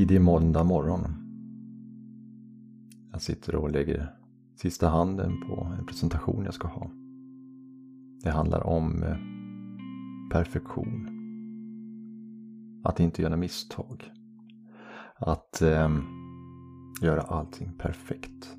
tidig 0.00 0.20
måndag 0.20 0.64
morgon. 0.64 1.00
Jag 3.12 3.22
sitter 3.22 3.54
och 3.54 3.70
lägger 3.70 4.14
sista 4.56 4.88
handen 4.88 5.40
på 5.40 5.74
en 5.78 5.86
presentation 5.86 6.44
jag 6.44 6.54
ska 6.54 6.68
ha. 6.68 6.90
Det 8.22 8.30
handlar 8.30 8.66
om 8.66 9.02
eh, 9.02 9.16
perfektion. 10.32 11.08
Att 12.84 13.00
inte 13.00 13.22
göra 13.22 13.36
misstag. 13.36 14.12
Att 15.16 15.62
eh, 15.62 15.90
göra 17.02 17.20
allting 17.20 17.72
perfekt. 17.78 18.56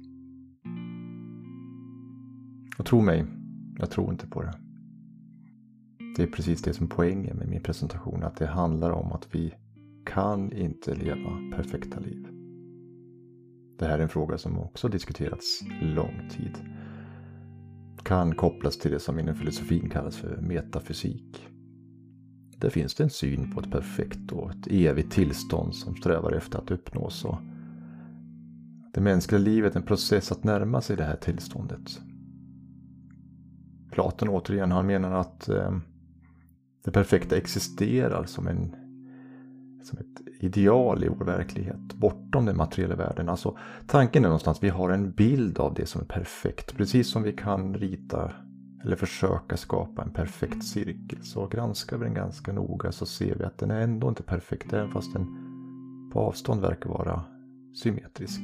Och 2.77 2.85
tro 2.85 3.01
mig, 3.01 3.25
jag 3.77 3.89
tror 3.89 4.11
inte 4.11 4.27
på 4.27 4.41
det. 4.41 4.53
Det 6.15 6.23
är 6.23 6.27
precis 6.27 6.61
det 6.61 6.73
som 6.73 6.85
är 6.85 6.89
poängen 6.89 7.37
med 7.37 7.47
min 7.47 7.63
presentation. 7.63 8.23
Att 8.23 8.35
det 8.35 8.47
handlar 8.47 8.91
om 8.91 9.11
att 9.11 9.35
vi 9.35 9.53
kan 10.05 10.53
inte 10.53 10.95
leva 10.95 11.39
perfekta 11.55 11.99
liv. 11.99 12.27
Det 13.79 13.85
här 13.85 13.99
är 13.99 14.03
en 14.03 14.09
fråga 14.09 14.37
som 14.37 14.59
också 14.59 14.87
diskuterats 14.87 15.63
lång 15.81 16.29
tid. 16.29 16.57
Kan 18.03 18.35
kopplas 18.35 18.77
till 18.77 18.91
det 18.91 18.99
som 18.99 19.19
inom 19.19 19.35
filosofin 19.35 19.89
kallas 19.89 20.17
för 20.17 20.41
metafysik. 20.41 21.47
Där 22.57 22.69
finns 22.69 22.95
det 22.95 23.03
en 23.03 23.09
syn 23.09 23.51
på 23.51 23.59
ett 23.59 23.71
perfekt 23.71 24.31
och 24.31 24.51
ett 24.51 24.67
evigt 24.67 25.11
tillstånd 25.11 25.75
som 25.75 25.95
strävar 25.95 26.31
efter 26.31 26.59
att 26.59 26.71
uppnås. 26.71 27.25
Och 27.25 27.37
det 28.93 29.01
mänskliga 29.01 29.39
livet 29.39 29.75
är 29.75 29.79
en 29.79 29.85
process 29.85 30.31
att 30.31 30.43
närma 30.43 30.81
sig 30.81 30.97
det 30.97 31.03
här 31.03 31.15
tillståndet. 31.15 32.01
Platon 33.91 34.29
återigen, 34.29 34.71
han 34.71 34.87
menar 34.87 35.11
att 35.11 35.49
eh, 35.49 35.77
det 36.83 36.91
perfekta 36.91 37.37
existerar 37.37 38.25
som, 38.25 38.47
en, 38.47 38.75
som 39.85 39.99
ett 39.99 40.21
ideal 40.39 41.03
i 41.03 41.07
vår 41.07 41.25
verklighet, 41.25 41.93
bortom 41.95 42.45
den 42.45 42.57
materiella 42.57 42.95
världen. 42.95 43.29
Alltså, 43.29 43.57
tanken 43.87 44.23
är 44.23 44.27
någonstans 44.27 44.57
att 44.57 44.63
vi 44.63 44.69
har 44.69 44.89
en 44.89 45.11
bild 45.11 45.59
av 45.59 45.73
det 45.73 45.85
som 45.85 46.01
är 46.01 46.05
perfekt. 46.05 46.77
Precis 46.77 47.11
som 47.11 47.23
vi 47.23 47.33
kan 47.33 47.73
rita 47.73 48.31
eller 48.83 48.95
försöka 48.95 49.57
skapa 49.57 50.03
en 50.03 50.13
perfekt 50.13 50.63
cirkel. 50.63 51.23
Så 51.23 51.47
granskar 51.47 51.97
vi 51.97 52.05
den 52.05 52.13
ganska 52.13 52.53
noga 52.53 52.91
så 52.91 53.05
ser 53.05 53.35
vi 53.35 53.43
att 53.43 53.57
den 53.57 53.71
är 53.71 53.81
ändå 53.81 54.09
inte 54.09 54.23
perfekt, 54.23 54.73
även 54.73 54.91
fast 54.91 55.13
den 55.13 55.27
på 56.13 56.19
avstånd 56.19 56.61
verkar 56.61 56.89
vara 56.89 57.23
symmetrisk. 57.73 58.41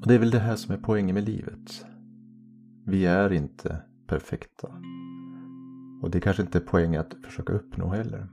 Och 0.00 0.08
det 0.08 0.14
är 0.14 0.18
väl 0.18 0.30
det 0.30 0.38
här 0.38 0.56
som 0.56 0.74
är 0.74 0.78
poängen 0.78 1.14
med 1.14 1.24
livet. 1.24 1.86
Vi 2.84 3.06
är 3.06 3.32
inte 3.32 3.82
perfekta. 4.06 4.68
Och 6.02 6.10
det 6.10 6.20
kanske 6.20 6.42
inte 6.42 6.58
är 6.58 6.62
poängen 6.62 7.00
att 7.00 7.14
försöka 7.24 7.52
uppnå 7.52 7.88
heller. 7.88 8.28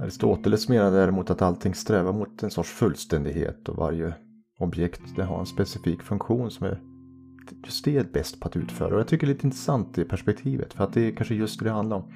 Aristoteles 0.00 0.68
menar 0.68 0.90
däremot 0.90 1.30
att 1.30 1.42
allting 1.42 1.74
strävar 1.74 2.12
mot 2.12 2.42
en 2.42 2.50
sorts 2.50 2.70
fullständighet 2.70 3.68
och 3.68 3.76
varje 3.76 4.14
objekt 4.58 5.02
det 5.16 5.24
har 5.24 5.40
en 5.40 5.46
specifik 5.46 6.02
funktion 6.02 6.50
som 6.50 6.66
är 6.66 6.80
just 7.64 7.84
det 7.84 7.96
är 7.96 8.04
bäst 8.04 8.40
på 8.40 8.48
att 8.48 8.56
utföra. 8.56 8.94
Och 8.94 9.00
jag 9.00 9.08
tycker 9.08 9.26
det 9.26 9.32
är 9.32 9.34
lite 9.34 9.46
intressant 9.46 9.98
i 9.98 10.04
perspektivet 10.04 10.74
för 10.74 10.84
att 10.84 10.92
det 10.92 11.00
är 11.00 11.16
kanske 11.16 11.34
just 11.34 11.58
det 11.58 11.64
det 11.64 11.70
handlar 11.70 11.96
om. 11.96 12.12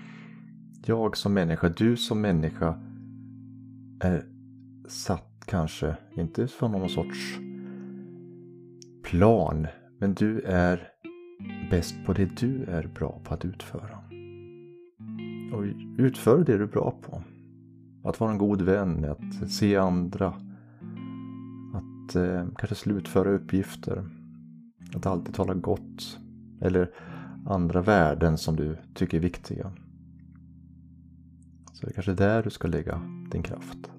Jag 0.87 1.17
som 1.17 1.35
människa, 1.35 1.69
du 1.69 1.97
som 1.97 2.21
människa 2.21 2.79
är 4.01 4.25
satt 4.89 5.45
kanske, 5.47 5.97
inte 6.17 6.49
från 6.49 6.73
någon 6.73 6.89
sorts 6.89 7.39
plan, 9.03 9.67
men 9.99 10.15
du 10.15 10.41
är 10.41 10.89
bäst 11.71 11.95
på 12.07 12.13
det 12.13 12.37
du 12.41 12.65
är 12.65 12.87
bra 12.87 13.21
på 13.25 13.35
att 13.35 13.45
utföra. 13.45 13.99
Och 15.53 15.63
utför 15.99 16.39
det 16.39 16.57
du 16.59 16.63
är 16.63 16.67
bra 16.67 16.99
på. 17.03 17.23
Att 18.05 18.21
vara 18.21 18.31
en 18.31 18.39
god 18.39 18.63
vän, 18.63 19.05
att 19.05 19.51
se 19.51 19.77
andra. 19.77 20.27
Att 21.75 22.17
eh, 22.17 22.47
kanske 22.57 22.75
slutföra 22.75 23.31
uppgifter. 23.31 24.05
Att 24.95 25.07
alltid 25.07 25.35
tala 25.35 25.55
gott. 25.55 26.19
Eller 26.61 26.91
andra 27.47 27.83
värden 27.83 28.39
som 28.39 28.57
du 28.57 28.77
tycker 28.95 29.17
är 29.17 29.23
viktiga. 29.23 29.73
Så 31.73 31.87
det 31.87 31.93
är 31.93 31.95
kanske 31.95 32.15
där 32.15 32.43
du 32.43 32.51
ska 32.51 32.69
lägga 32.69 33.01
din 33.31 33.43
kraft. 33.43 33.91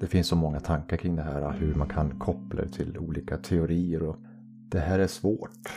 Det 0.00 0.06
finns 0.06 0.26
så 0.26 0.36
många 0.36 0.60
tankar 0.60 0.96
kring 0.96 1.16
det 1.16 1.22
här, 1.22 1.52
hur 1.52 1.74
man 1.74 1.88
kan 1.88 2.18
koppla 2.18 2.62
det 2.62 2.68
till 2.68 2.98
olika 2.98 3.36
teorier. 3.36 4.02
och 4.02 4.16
Det 4.68 4.80
här 4.80 4.98
är 4.98 5.06
svårt 5.06 5.68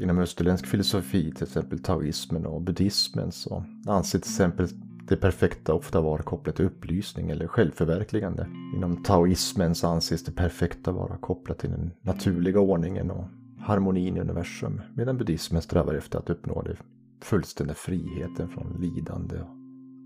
inom 0.00 0.18
österländsk 0.18 0.66
filosofi, 0.66 1.32
till 1.32 1.42
exempel 1.42 1.78
taoismen 1.78 2.46
och 2.46 2.62
buddhismen, 2.62 3.32
så 3.32 3.64
anses 3.86 4.10
till 4.10 4.30
exempel 4.30 4.68
det 5.08 5.16
perfekta 5.16 5.74
ofta 5.74 6.00
var 6.00 6.18
kopplat 6.18 6.56
till 6.56 6.64
upplysning 6.64 7.30
eller 7.30 7.46
självförverkligande. 7.46 8.46
Inom 8.76 9.02
taoismen 9.02 9.74
så 9.74 9.88
anses 9.88 10.24
det 10.24 10.32
perfekta 10.32 10.92
vara 10.92 11.16
kopplat 11.16 11.58
till 11.58 11.70
den 11.70 11.90
naturliga 12.00 12.60
ordningen 12.60 13.10
och 13.10 13.24
harmonin 13.58 14.16
i 14.16 14.20
universum, 14.20 14.80
medan 14.94 15.18
buddhismen 15.18 15.62
strävar 15.62 15.94
efter 15.94 16.18
att 16.18 16.30
uppnå 16.30 16.62
den 16.62 16.76
fullständiga 17.22 17.74
friheten 17.74 18.48
från 18.48 18.80
lidande 18.80 19.36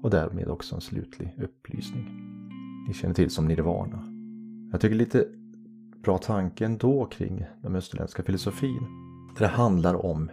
och 0.03 0.11
därmed 0.11 0.49
också 0.49 0.75
en 0.75 0.81
slutlig 0.81 1.35
upplysning. 1.39 2.07
Ni 2.89 2.95
känner 2.95 3.15
till 3.15 3.31
som 3.31 3.49
nirvana. 3.49 4.13
Jag 4.73 4.81
tycker 4.81 4.97
lite 4.97 5.25
bra 6.03 6.19
tanke 6.19 6.65
ändå 6.65 7.05
kring 7.07 7.45
den 7.63 7.77
österländska 7.77 8.23
filosofin. 8.23 8.87
Det 9.39 9.47
handlar 9.47 10.07
om 10.07 10.31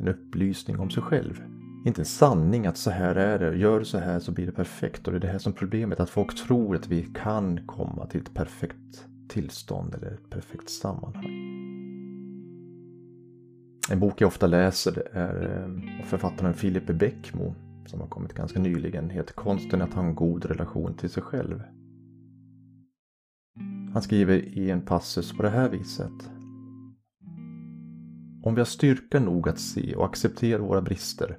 en 0.00 0.08
upplysning 0.08 0.80
om 0.80 0.90
sig 0.90 1.02
själv. 1.02 1.51
Inte 1.84 2.00
en 2.00 2.06
sanning 2.06 2.66
att 2.66 2.76
så 2.76 2.90
här 2.90 3.14
är 3.14 3.38
det, 3.38 3.56
gör 3.56 3.78
du 3.78 3.84
så 3.84 3.98
här 3.98 4.20
så 4.20 4.32
blir 4.32 4.46
det 4.46 4.52
perfekt. 4.52 5.06
Och 5.06 5.12
det 5.12 5.18
är 5.18 5.20
det 5.20 5.26
här 5.26 5.38
som 5.38 5.52
är 5.52 5.56
problemet, 5.56 6.00
att 6.00 6.10
folk 6.10 6.36
tror 6.46 6.76
att 6.76 6.88
vi 6.88 7.02
kan 7.14 7.66
komma 7.66 8.06
till 8.06 8.20
ett 8.20 8.34
perfekt 8.34 9.06
tillstånd 9.28 9.94
eller 9.94 10.10
ett 10.10 10.30
perfekt 10.30 10.70
sammanhang. 10.70 11.24
En 13.90 14.00
bok 14.00 14.20
jag 14.20 14.28
ofta 14.28 14.46
läser 14.46 15.08
är 15.12 15.62
eh, 15.62 16.04
författaren 16.04 16.54
Philip 16.54 16.86
Bäckmo 16.86 17.54
som 17.86 18.00
har 18.00 18.08
kommit 18.08 18.32
ganska 18.32 18.60
nyligen, 18.60 19.10
heter 19.10 19.34
Konsten 19.34 19.82
att 19.82 19.94
ha 19.94 20.02
en 20.02 20.14
god 20.14 20.44
relation 20.44 20.94
till 20.94 21.10
sig 21.10 21.22
själv. 21.22 21.62
Han 23.92 24.02
skriver 24.02 24.34
i 24.34 24.70
en 24.70 24.80
passus 24.80 25.36
på 25.36 25.42
det 25.42 25.50
här 25.50 25.68
viset. 25.68 26.30
Om 28.44 28.54
vi 28.54 28.60
har 28.60 28.64
styrka 28.64 29.20
nog 29.20 29.48
att 29.48 29.58
se 29.58 29.94
och 29.94 30.04
acceptera 30.04 30.62
våra 30.62 30.82
brister 30.82 31.38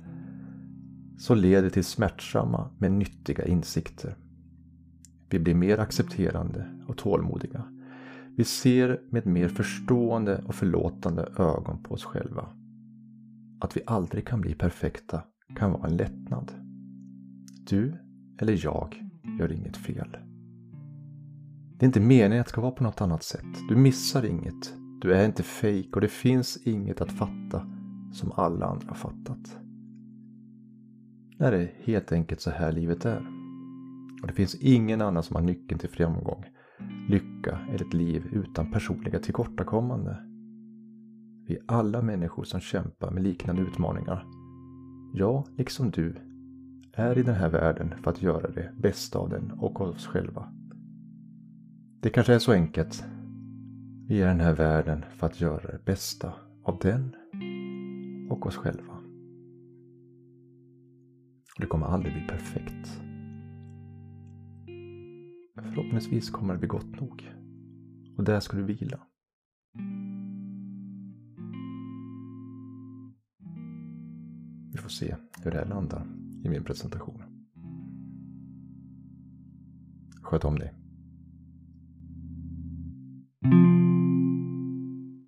så 1.17 1.35
leder 1.35 1.69
till 1.69 1.83
smärtsamma 1.83 2.69
men 2.77 2.99
nyttiga 2.99 3.45
insikter. 3.45 4.15
Vi 5.29 5.39
blir 5.39 5.55
mer 5.55 5.77
accepterande 5.77 6.65
och 6.87 6.97
tålmodiga. 6.97 7.63
Vi 8.37 8.43
ser 8.43 9.01
med 9.09 9.25
mer 9.25 9.47
förstående 9.47 10.43
och 10.45 10.55
förlåtande 10.55 11.21
ögon 11.37 11.83
på 11.83 11.93
oss 11.93 12.03
själva. 12.03 12.47
Att 13.59 13.77
vi 13.77 13.81
aldrig 13.85 14.27
kan 14.27 14.41
bli 14.41 14.55
perfekta 14.55 15.23
kan 15.55 15.71
vara 15.71 15.87
en 15.87 15.97
lättnad. 15.97 16.51
Du 17.69 17.97
eller 18.41 18.65
jag 18.65 19.03
gör 19.39 19.51
inget 19.51 19.77
fel. 19.77 20.17
Det 21.77 21.85
är 21.85 21.87
inte 21.87 21.99
meningen 21.99 22.39
att 22.39 22.45
det 22.45 22.49
ska 22.49 22.61
vara 22.61 22.71
på 22.71 22.83
något 22.83 23.01
annat 23.01 23.23
sätt. 23.23 23.69
Du 23.69 23.75
missar 23.75 24.25
inget. 24.25 24.73
Du 25.01 25.13
är 25.13 25.25
inte 25.25 25.43
fejk 25.43 25.95
och 25.95 26.01
det 26.01 26.07
finns 26.07 26.57
inget 26.57 27.01
att 27.01 27.11
fatta 27.11 27.67
som 28.13 28.31
alla 28.31 28.65
andra 28.65 28.87
har 28.87 28.95
fattat. 28.95 29.62
Det 31.51 31.57
är 31.57 31.73
helt 31.83 32.11
enkelt 32.11 32.41
så 32.41 32.49
här 32.49 32.71
livet 32.71 33.05
är. 33.05 33.27
Och 34.21 34.27
det 34.27 34.33
finns 34.33 34.55
ingen 34.55 35.01
annan 35.01 35.23
som 35.23 35.35
har 35.35 35.43
nyckeln 35.43 35.79
till 35.79 35.89
framgång, 35.89 36.45
lycka 37.09 37.59
eller 37.69 37.85
ett 37.85 37.93
liv 37.93 38.23
utan 38.31 38.71
personliga 38.71 39.19
tillkortakommande. 39.19 40.17
Vi 41.47 41.55
är 41.55 41.63
alla 41.65 42.01
människor 42.01 42.43
som 42.43 42.59
kämpar 42.59 43.11
med 43.11 43.23
liknande 43.23 43.61
utmaningar. 43.61 44.25
Jag, 45.13 45.47
liksom 45.57 45.91
du, 45.91 46.15
är 46.93 47.17
i 47.17 47.23
den 47.23 47.35
här 47.35 47.49
världen 47.49 47.93
för 48.03 48.11
att 48.11 48.21
göra 48.21 48.51
det 48.51 48.71
bästa 48.81 49.19
av 49.19 49.29
den 49.29 49.51
och 49.51 49.81
oss 49.81 50.07
själva. 50.07 50.53
Det 52.01 52.09
kanske 52.09 52.33
är 52.33 52.39
så 52.39 52.51
enkelt 52.51 53.03
vi 54.07 54.21
är 54.21 54.25
i 54.25 54.29
den 54.29 54.39
här 54.39 54.55
världen 54.55 55.05
för 55.15 55.27
att 55.27 55.41
göra 55.41 55.71
det 55.71 55.85
bästa 55.85 56.33
av 56.63 56.79
den 56.81 57.15
och 58.29 58.45
oss 58.45 58.55
själva. 58.55 58.92
Det 61.57 61.65
kommer 61.65 61.85
aldrig 61.85 62.13
bli 62.13 62.27
perfekt. 62.27 63.01
Förhoppningsvis 65.55 66.29
kommer 66.29 66.53
det 66.53 66.59
bli 66.59 66.67
gott 66.67 66.99
nog. 66.99 67.31
Och 68.17 68.23
där 68.23 68.39
ska 68.39 68.57
du 68.57 68.63
vila. 68.63 68.99
Vi 74.71 74.77
får 74.77 74.89
se 74.89 75.15
hur 75.43 75.51
det 75.51 75.57
här 75.57 75.65
landar 75.65 76.07
i 76.43 76.49
min 76.49 76.63
presentation. 76.63 77.23
Sköt 80.21 80.45
om 80.45 80.59
dig. 80.59 80.82